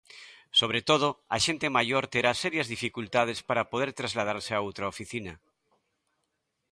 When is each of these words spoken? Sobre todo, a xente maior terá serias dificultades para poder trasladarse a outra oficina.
Sobre 0.59 0.81
todo, 0.89 1.07
a 1.35 1.37
xente 1.45 1.67
maior 1.77 2.03
terá 2.13 2.31
serias 2.43 2.67
dificultades 2.75 3.39
para 3.47 3.69
poder 3.71 3.89
trasladarse 3.99 4.51
a 4.53 4.63
outra 4.67 4.89
oficina. 4.93 5.33